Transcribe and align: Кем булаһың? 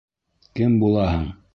Кем 0.61 0.75
булаһың? 0.87 1.33